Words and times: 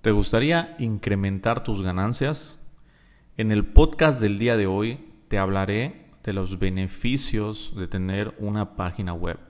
¿Te 0.00 0.12
gustaría 0.12 0.76
incrementar 0.78 1.64
tus 1.64 1.82
ganancias? 1.82 2.56
En 3.36 3.50
el 3.50 3.66
podcast 3.66 4.20
del 4.20 4.38
día 4.38 4.56
de 4.56 4.68
hoy 4.68 5.00
te 5.26 5.38
hablaré 5.38 6.06
de 6.22 6.32
los 6.32 6.60
beneficios 6.60 7.74
de 7.76 7.88
tener 7.88 8.32
una 8.38 8.76
página 8.76 9.12
web. 9.12 9.40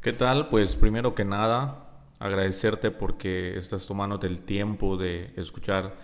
¿Qué 0.00 0.12
tal? 0.12 0.48
Pues 0.48 0.74
primero 0.74 1.14
que 1.14 1.24
nada, 1.24 2.00
agradecerte 2.18 2.90
porque 2.90 3.56
estás 3.56 3.86
tomándote 3.86 4.26
el 4.26 4.42
tiempo 4.42 4.96
de 4.96 5.32
escuchar 5.36 5.96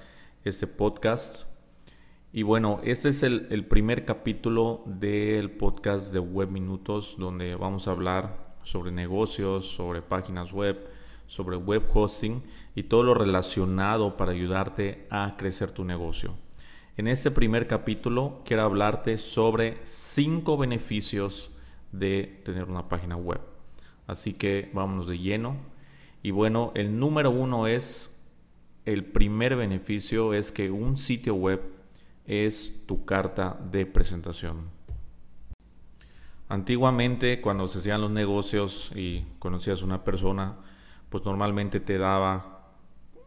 este 0.45 0.69
podcast. 0.69 1.49
Y 2.33 2.45
bueno, 2.45 2.81
este 2.85 3.09
es 3.09 3.25
el, 3.25 3.49
el 3.51 3.65
primer 3.67 4.05
capítulo 4.05 4.85
del 4.87 5.51
podcast 5.51 6.13
de 6.13 6.21
Web 6.21 6.51
Minutos 6.51 7.17
donde 7.19 7.57
vamos 7.57 7.89
a 7.89 7.91
hablar 7.91 8.55
sobre 8.63 8.93
negocios, 8.93 9.67
sobre 9.67 10.03
páginas 10.03 10.53
web, 10.53 10.89
sobre 11.27 11.57
web 11.57 11.83
hosting 11.93 12.43
y 12.75 12.85
todo 12.85 13.03
lo 13.03 13.15
relacionado 13.15 14.17
para 14.17 14.33
ayudarte 14.33 15.07
a 15.11 15.37
crecer 15.37 15.73
tu 15.73 15.85
negocio. 15.85 16.35
En 16.97 17.09
este 17.09 17.31
primer 17.31 17.67
capítulo 17.67 18.43
quiero 18.45 18.63
hablarte 18.63 19.19
sobre 19.19 19.79
cinco 19.83 20.57
beneficios 20.57 21.51
de 21.93 22.41
tener 22.45 22.65
una 22.65 22.89
página 22.89 23.17
web. 23.17 23.41
Así 24.07 24.33
que 24.33 24.71
vámonos 24.73 25.07
de 25.07 25.19
lleno. 25.19 25.57
Y 26.23 26.31
bueno, 26.31 26.73
el 26.75 26.99
número 26.99 27.31
uno 27.31 27.67
es, 27.67 28.15
el 28.85 29.05
primer 29.05 29.57
beneficio 29.57 30.33
es 30.33 30.53
que 30.53 30.71
un 30.71 30.97
sitio 30.97 31.35
web 31.35 31.61
es 32.27 32.83
tu 32.87 33.05
carta 33.05 33.59
de 33.71 33.87
presentación. 33.87 34.71
Antiguamente, 36.49 37.41
cuando 37.41 37.67
se 37.67 37.81
hacían 37.81 38.01
los 38.01 38.11
negocios 38.11 38.93
y 38.95 39.25
conocías 39.39 39.83
a 39.83 39.85
una 39.85 40.05
persona, 40.05 40.57
pues 41.17 41.25
normalmente 41.25 41.81
te 41.81 41.97
daba 41.97 42.75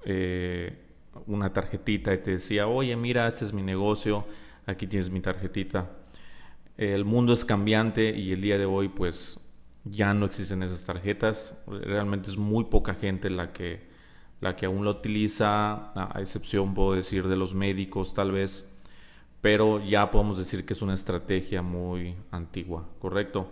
eh, 0.05 0.77
una 1.25 1.51
tarjetita 1.51 2.13
y 2.13 2.19
te 2.19 2.31
decía, 2.33 2.67
oye, 2.67 2.95
mira, 2.95 3.27
este 3.27 3.45
es 3.45 3.51
mi 3.51 3.63
negocio, 3.63 4.25
aquí 4.67 4.85
tienes 4.85 5.09
mi 5.09 5.21
tarjetita. 5.21 5.89
El 6.77 7.03
mundo 7.03 7.33
es 7.33 7.43
cambiante 7.43 8.15
y 8.15 8.31
el 8.31 8.41
día 8.41 8.59
de 8.59 8.67
hoy 8.67 8.89
pues 8.89 9.39
ya 9.85 10.13
no 10.13 10.27
existen 10.27 10.61
esas 10.61 10.85
tarjetas. 10.85 11.57
Realmente 11.65 12.29
es 12.29 12.37
muy 12.37 12.65
poca 12.65 12.93
gente 12.93 13.31
la 13.31 13.53
que, 13.53 13.87
la 14.39 14.55
que 14.55 14.67
aún 14.67 14.83
lo 14.83 14.91
utiliza, 14.91 15.91
a 15.95 16.21
excepción 16.21 16.75
puedo 16.75 16.93
decir 16.93 17.27
de 17.27 17.37
los 17.37 17.55
médicos 17.55 18.13
tal 18.13 18.33
vez, 18.33 18.67
pero 19.41 19.83
ya 19.83 20.11
podemos 20.11 20.37
decir 20.37 20.63
que 20.63 20.73
es 20.73 20.83
una 20.83 20.93
estrategia 20.93 21.63
muy 21.63 22.15
antigua, 22.29 22.87
¿correcto? 22.99 23.49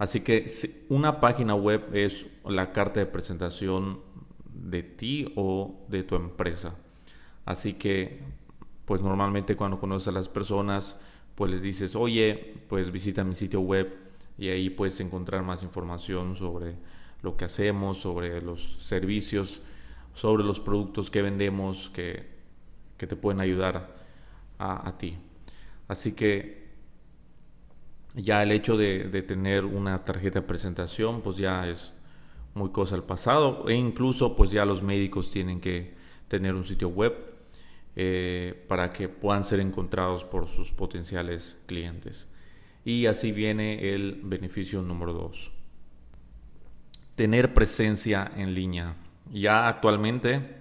Así 0.00 0.20
que 0.20 0.46
una 0.88 1.20
página 1.20 1.54
web 1.54 1.94
es 1.94 2.24
la 2.46 2.72
carta 2.72 3.00
de 3.00 3.04
presentación 3.06 4.00
de 4.46 4.82
ti 4.82 5.30
o 5.36 5.84
de 5.88 6.02
tu 6.02 6.16
empresa. 6.16 6.74
Así 7.44 7.74
que, 7.74 8.20
pues 8.86 9.02
normalmente 9.02 9.56
cuando 9.56 9.78
conoces 9.78 10.08
a 10.08 10.12
las 10.12 10.30
personas, 10.30 10.96
pues 11.34 11.50
les 11.50 11.60
dices, 11.60 11.94
oye, 11.96 12.54
pues 12.70 12.90
visita 12.90 13.24
mi 13.24 13.34
sitio 13.34 13.60
web 13.60 13.94
y 14.38 14.48
ahí 14.48 14.70
puedes 14.70 14.98
encontrar 15.00 15.42
más 15.42 15.62
información 15.62 16.34
sobre 16.34 16.76
lo 17.20 17.36
que 17.36 17.44
hacemos, 17.44 17.98
sobre 17.98 18.40
los 18.40 18.78
servicios, 18.82 19.60
sobre 20.14 20.44
los 20.44 20.60
productos 20.60 21.10
que 21.10 21.20
vendemos 21.20 21.90
que, 21.90 22.26
que 22.96 23.06
te 23.06 23.16
pueden 23.16 23.42
ayudar 23.42 23.94
a, 24.58 24.88
a 24.88 24.96
ti. 24.96 25.18
Así 25.88 26.12
que 26.12 26.59
ya 28.14 28.42
el 28.42 28.52
hecho 28.52 28.76
de, 28.76 29.22
tener 29.22 29.64
una 29.64 30.04
tarjeta 30.04 30.40
de 30.40 30.46
presentación 30.46 31.20
pues 31.22 31.36
ya 31.36 31.68
es 31.68 31.92
muy 32.54 32.70
cosa 32.70 32.96
del 32.96 33.04
pasado. 33.04 33.68
E 33.68 33.74
incluso 33.74 34.36
pues 34.36 34.50
ya 34.50 34.64
los 34.64 34.82
médicos 34.82 35.30
tienen 35.30 35.60
que 35.60 35.94
tener 36.28 36.54
un 36.54 36.64
sitio 36.64 36.88
web 36.88 37.14
eh, 37.96 38.64
para 38.68 38.90
que 38.90 39.08
puedan 39.08 39.44
ser 39.44 39.60
encontrados 39.60 40.24
por 40.24 40.48
sus 40.48 40.72
potenciales 40.72 41.58
clientes. 41.66 42.28
Y 42.84 43.06
así 43.06 43.32
viene 43.32 43.94
el 43.94 44.20
beneficio 44.22 44.82
número 44.82 45.12
dos. 45.12 45.52
Tener 47.14 47.52
presencia 47.52 48.30
en 48.36 48.54
línea. 48.54 48.96
Ya 49.30 49.68
actualmente 49.68 50.60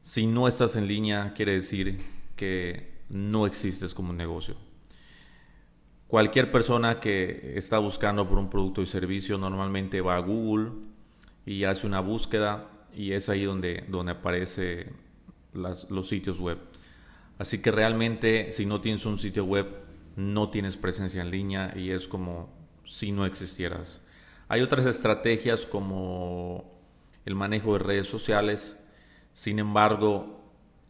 si 0.00 0.26
no 0.26 0.48
estás 0.48 0.74
en 0.76 0.86
línea 0.86 1.34
quiere 1.34 1.52
decir 1.52 1.98
que 2.34 2.98
no 3.10 3.46
existes 3.46 3.94
como 3.94 4.10
un 4.10 4.16
negocio 4.16 4.67
Cualquier 6.08 6.50
persona 6.50 7.00
que 7.00 7.52
está 7.56 7.78
buscando 7.78 8.26
por 8.26 8.38
un 8.38 8.48
producto 8.48 8.80
y 8.80 8.86
servicio 8.86 9.36
normalmente 9.36 10.00
va 10.00 10.16
a 10.16 10.20
Google 10.20 10.70
y 11.44 11.64
hace 11.64 11.86
una 11.86 12.00
búsqueda 12.00 12.66
y 12.94 13.12
es 13.12 13.28
ahí 13.28 13.44
donde, 13.44 13.84
donde 13.88 14.12
aparece 14.12 14.90
los 15.52 16.08
sitios 16.08 16.40
web. 16.40 16.56
Así 17.36 17.58
que 17.58 17.70
realmente 17.70 18.52
si 18.52 18.64
no 18.64 18.80
tienes 18.80 19.04
un 19.04 19.18
sitio 19.18 19.44
web 19.44 19.66
no 20.16 20.48
tienes 20.48 20.78
presencia 20.78 21.20
en 21.20 21.30
línea 21.30 21.74
y 21.76 21.90
es 21.90 22.08
como 22.08 22.48
si 22.86 23.12
no 23.12 23.26
existieras. 23.26 24.00
Hay 24.48 24.62
otras 24.62 24.86
estrategias 24.86 25.66
como 25.66 26.80
el 27.26 27.34
manejo 27.34 27.74
de 27.74 27.80
redes 27.80 28.06
sociales, 28.06 28.80
sin 29.34 29.58
embargo 29.58 30.40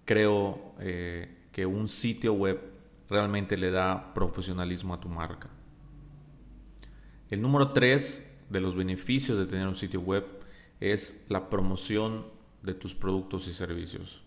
creo 0.05 0.77
eh, 0.79 1.29
que 1.51 1.67
un 1.67 1.89
sitio 1.89 2.35
web 2.35 2.78
realmente 3.09 3.57
le 3.57 3.71
da 3.71 4.13
profesionalismo 4.15 4.95
a 4.95 5.01
tu 5.01 5.09
marca. 5.09 5.49
El 7.31 7.43
número 7.43 7.73
tres 7.73 8.25
de 8.49 8.61
los 8.61 8.75
beneficios 8.75 9.39
de 9.39 9.47
tener 9.47 9.67
un 9.67 9.77
sitio 9.77 10.01
web 10.01 10.25
es 10.81 11.21
la 11.29 11.51
promoción 11.51 12.27
de 12.63 12.75
tus 12.75 12.95
productos 12.95 13.47
y 13.49 13.55
servicios. 13.55 14.23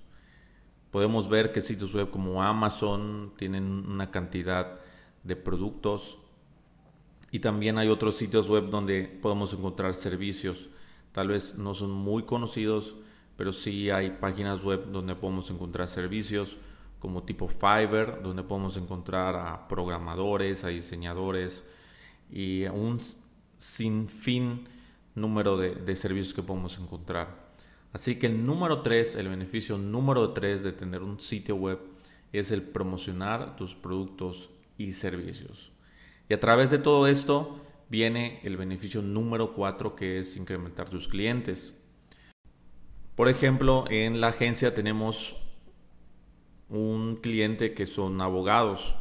Podemos 0.92 1.30
ver 1.30 1.52
que 1.52 1.62
sitios 1.62 1.94
web 1.94 2.12
como 2.12 2.44
Amazon 2.44 3.34
tienen 3.38 3.64
una 3.64 4.12
cantidad 4.12 4.80
de 5.24 5.36
productos 5.36 6.18
y 7.32 7.40
también 7.40 7.78
hay 7.78 7.88
otros 7.88 8.18
sitios 8.18 8.50
web 8.50 8.70
donde 8.70 9.04
podemos 9.04 9.54
encontrar 9.54 9.96
servicios. 9.96 10.70
Tal 11.14 11.30
vez 11.30 11.58
no 11.58 11.74
son 11.74 11.92
muy 11.92 12.24
conocidos, 12.24 12.96
pero 13.38 13.54
sí 13.54 13.90
hay 13.90 14.12
páginas 14.12 14.64
web 14.64 14.92
donde 14.92 15.16
podemos 15.16 15.50
encontrar 15.50 15.88
servicios 15.88 16.58
como 17.02 17.24
tipo 17.24 17.48
Fiverr, 17.48 18.22
donde 18.22 18.44
podemos 18.44 18.78
encontrar 18.78 19.36
a 19.36 19.68
programadores, 19.68 20.64
a 20.64 20.68
diseñadores 20.68 21.66
y 22.32 22.66
un 22.68 23.00
sinfín 23.58 24.70
número 25.16 25.58
de, 25.58 25.96
servicios 25.96 26.34
que 26.34 26.44
podemos 26.44 26.78
encontrar. 26.78 27.52
Así 27.92 28.16
que 28.16 28.28
el 28.28 28.46
número 28.46 28.84
3, 28.84 29.16
el 29.16 29.30
beneficio 29.30 29.80
número 29.80 30.32
3 30.32 30.64
de 30.64 30.72
tener 30.72 31.02
un 31.02 31.20
sitio 31.20 31.56
web 31.56 31.80
es 32.32 32.52
el 32.52 32.62
promocionar 32.62 33.56
tus 33.56 33.76
productos 33.76 34.52
y 34.78 34.92
servicios. 34.92 35.72
Y 36.30 36.36
a 36.36 36.40
través 36.40 36.70
de 36.70 36.78
todo 36.78 37.08
esto 37.08 37.60
viene 37.90 38.40
el 38.44 38.58
beneficio 38.58 39.02
número 39.02 39.54
4 39.54 39.96
que 39.96 40.20
es 40.20 40.38
incrementar 40.38 40.90
tus 40.90 41.08
clientes. 41.08 41.76
Por 43.16 43.28
ejemplo, 43.28 43.86
en 43.90 44.22
la 44.22 44.28
agencia 44.28 44.74
tenemos 44.76 45.41
un 46.72 47.18
cliente 47.18 47.74
que 47.74 47.86
son 47.86 48.22
abogados. 48.22 48.96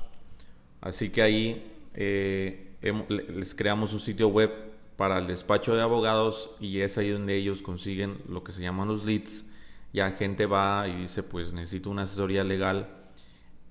Así 0.81 1.11
que 1.11 1.23
ahí 1.23 1.73
eh, 1.95 2.75
les 3.09 3.55
creamos 3.55 3.93
un 3.93 4.01
sitio 4.01 4.29
web 4.29 4.51
para 4.97 5.19
el 5.19 5.27
despacho 5.27 5.75
de 5.75 5.81
abogados 5.81 6.51
y 6.61 6.81
es 6.81 6.99
ahí 6.99 7.11
donde 7.11 7.37
ellos 7.37 7.63
consiguen 7.63 8.19
lo 8.29 8.45
que 8.45 8.53
se 8.53 8.61
llaman 8.61 8.89
los 8.89 9.05
leads. 9.05 9.47
Ya 9.93 10.11
gente 10.13 10.47
va 10.47 10.87
y 10.89 11.01
dice, 11.01 11.23
pues 11.23 11.53
necesito 11.53 11.91
una 11.91 12.03
asesoría 12.03 12.45
legal 12.45 12.89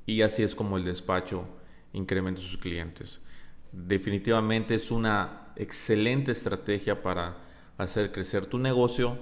y 0.05 0.21
así 0.21 0.43
es 0.43 0.55
como 0.55 0.77
el 0.77 0.85
despacho 0.85 1.45
incrementa 1.93 2.41
sus 2.41 2.57
clientes. 2.57 3.19
Definitivamente 3.71 4.75
es 4.75 4.91
una 4.91 5.51
excelente 5.55 6.31
estrategia 6.31 7.03
para 7.03 7.37
hacer 7.77 8.11
crecer 8.11 8.45
tu 8.45 8.57
negocio 8.57 9.17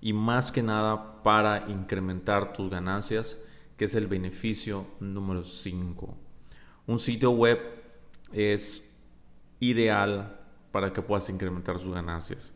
y 0.00 0.12
más 0.12 0.50
que 0.50 0.62
nada 0.62 1.22
para 1.22 1.70
incrementar 1.70 2.52
tus 2.52 2.68
ganancias 2.68 3.38
es 3.84 3.94
el 3.94 4.06
beneficio 4.06 4.86
número 5.00 5.44
5. 5.44 6.16
Un 6.86 6.98
sitio 6.98 7.30
web 7.30 7.58
es 8.32 8.90
ideal 9.60 10.40
para 10.72 10.92
que 10.92 11.02
puedas 11.02 11.28
incrementar 11.30 11.78
sus 11.78 11.94
ganancias. 11.94 12.52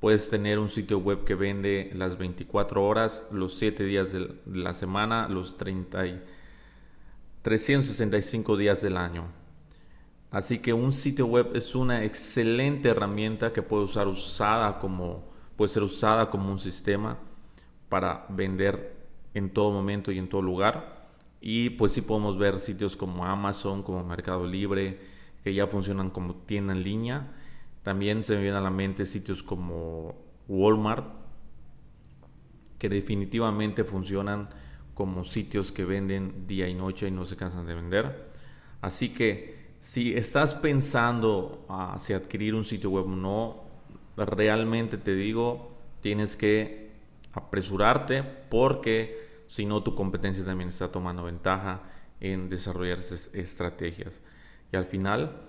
Puedes 0.00 0.28
tener 0.28 0.58
un 0.58 0.68
sitio 0.68 0.98
web 0.98 1.24
que 1.24 1.34
vende 1.34 1.90
las 1.94 2.18
24 2.18 2.84
horas, 2.84 3.22
los 3.30 3.54
7 3.54 3.84
días 3.84 4.12
de 4.12 4.34
la 4.46 4.74
semana, 4.74 5.28
los 5.28 5.56
30 5.56 6.04
365 7.42 8.56
días 8.56 8.82
del 8.82 8.96
año. 8.96 9.26
Así 10.30 10.58
que 10.58 10.72
un 10.72 10.92
sitio 10.92 11.26
web 11.26 11.54
es 11.54 11.74
una 11.74 12.04
excelente 12.04 12.88
herramienta 12.88 13.52
que 13.52 13.62
puede 13.62 13.84
usar 13.84 14.08
usada 14.08 14.78
como 14.78 15.32
puede 15.56 15.68
ser 15.68 15.82
usada 15.82 16.30
como 16.30 16.50
un 16.50 16.58
sistema 16.58 17.18
para 17.88 18.26
vender 18.28 19.03
en 19.34 19.50
todo 19.50 19.72
momento 19.72 20.12
y 20.12 20.18
en 20.18 20.28
todo 20.28 20.42
lugar. 20.42 21.08
Y 21.40 21.70
pues 21.70 21.92
sí 21.92 22.00
podemos 22.00 22.38
ver 22.38 22.58
sitios 22.58 22.96
como 22.96 23.26
Amazon, 23.26 23.82
como 23.82 24.02
Mercado 24.02 24.46
Libre, 24.46 25.00
que 25.42 25.52
ya 25.52 25.66
funcionan 25.66 26.10
como 26.10 26.34
tienda 26.34 26.72
en 26.72 26.82
línea. 26.82 27.32
También 27.82 28.24
se 28.24 28.34
me 28.34 28.42
vienen 28.42 28.58
a 28.58 28.62
la 28.62 28.70
mente 28.70 29.04
sitios 29.04 29.42
como 29.42 30.14
Walmart, 30.48 31.06
que 32.78 32.88
definitivamente 32.88 33.84
funcionan 33.84 34.48
como 34.94 35.24
sitios 35.24 35.72
que 35.72 35.84
venden 35.84 36.46
día 36.46 36.68
y 36.68 36.74
noche 36.74 37.08
y 37.08 37.10
no 37.10 37.26
se 37.26 37.36
cansan 37.36 37.66
de 37.66 37.74
vender. 37.74 38.32
Así 38.80 39.10
que 39.10 39.74
si 39.80 40.14
estás 40.14 40.54
pensando 40.54 41.66
hacia 41.68 42.16
adquirir 42.16 42.54
un 42.54 42.64
sitio 42.64 42.90
web 42.90 43.06
no, 43.06 43.64
realmente 44.16 44.96
te 44.96 45.14
digo, 45.14 45.72
tienes 46.00 46.36
que 46.36 46.83
apresurarte 47.34 48.22
porque 48.22 49.42
si 49.46 49.66
no 49.66 49.82
tu 49.82 49.94
competencia 49.94 50.44
también 50.44 50.68
está 50.68 50.90
tomando 50.90 51.24
ventaja 51.24 51.82
en 52.20 52.48
desarrollar 52.48 52.98
estrategias. 53.32 54.22
Y 54.72 54.76
al 54.76 54.86
final, 54.86 55.42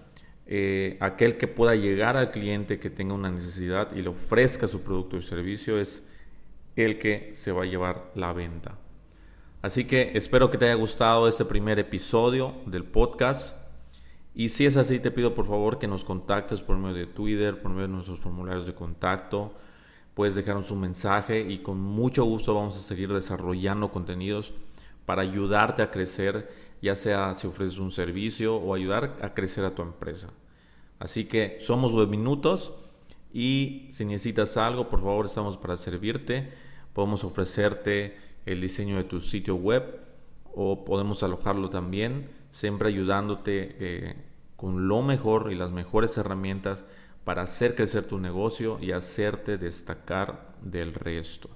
eh, 0.46 0.98
aquel 1.00 1.38
que 1.38 1.48
pueda 1.48 1.76
llegar 1.76 2.18
al 2.18 2.32
cliente 2.32 2.80
que 2.80 2.90
tenga 2.90 3.14
una 3.14 3.32
necesidad 3.32 3.96
y 3.96 4.02
le 4.02 4.10
ofrezca 4.10 4.68
su 4.68 4.82
producto 4.82 5.18
o 5.18 5.22
servicio 5.22 5.80
es 5.80 6.04
el 6.76 7.00
que 7.00 7.32
se 7.34 7.52
va 7.52 7.64
a 7.64 7.66
llevar 7.66 8.12
la 8.16 8.34
venta. 8.34 8.78
Así 9.62 9.86
que 9.86 10.12
espero 10.14 10.52
que 10.52 10.60
te 10.60 10.66
haya 10.66 10.76
gustado 10.76 11.28
este 11.28 11.46
primer 11.46 11.80
episodio 11.80 12.54
del 12.68 12.84
podcast. 12.84 13.58
Y 14.36 14.50
si 14.50 14.66
es 14.66 14.78
así, 14.78 15.00
te 15.00 15.10
pido 15.10 15.34
por 15.34 15.48
favor 15.48 15.80
que 15.80 15.88
nos 15.88 16.04
contactes 16.04 16.62
por 16.62 16.78
medio 16.78 16.96
de 16.98 17.08
Twitter, 17.08 17.60
por 17.62 17.72
medio 17.72 17.88
de 17.88 17.94
nuestros 17.94 18.20
formularios 18.20 18.68
de 18.68 18.76
contacto. 18.76 19.56
Puedes 20.15 20.35
dejarnos 20.35 20.71
un 20.71 20.79
mensaje 20.79 21.41
y 21.41 21.59
con 21.59 21.79
mucho 21.79 22.23
gusto 22.23 22.56
vamos 22.56 22.77
a 22.77 22.79
seguir 22.79 23.13
desarrollando 23.13 23.91
contenidos 23.91 24.53
para 25.06 25.21
ayudarte 25.21 25.83
a 25.83 25.91
crecer, 25.91 26.50
ya 26.81 26.95
sea 26.95 27.33
si 27.33 27.47
ofreces 27.47 27.79
un 27.79 27.91
servicio 27.91 28.56
o 28.56 28.73
ayudar 28.73 29.17
a 29.21 29.33
crecer 29.33 29.65
a 29.65 29.75
tu 29.75 29.81
empresa. 29.81 30.29
Así 31.00 31.25
que 31.25 31.57
somos 31.59 31.94
Web 31.94 32.07
Minutos 32.07 32.73
y 33.33 33.89
si 33.91 34.06
necesitas 34.06 34.56
algo, 34.56 34.88
por 34.88 35.01
favor, 35.01 35.25
estamos 35.25 35.57
para 35.57 35.75
servirte. 35.75 36.50
Podemos 36.94 37.25
ofrecerte 37.25 38.17
el 38.45 38.62
diseño 38.62 38.95
de 38.95 39.03
tu 39.03 39.19
sitio 39.19 39.56
web 39.56 40.00
o 40.53 40.85
podemos 40.85 41.23
alojarlo 41.23 41.69
también, 41.69 42.29
siempre 42.51 42.88
ayudándote 42.88 43.75
eh, 43.79 44.15
con 44.56 44.88
lo 44.88 45.01
mejor 45.01 45.51
y 45.51 45.56
las 45.56 45.71
mejores 45.71 46.17
herramientas 46.17 46.85
para 47.25 47.42
hacer 47.42 47.75
crecer 47.75 48.06
tu 48.06 48.19
negocio 48.19 48.77
y 48.80 48.94
hacerte 48.94 49.57
destacar 49.57 50.56
del 50.62 50.94
resto. 50.94 51.50